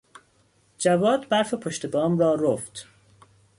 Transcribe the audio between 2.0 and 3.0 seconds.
را رفت.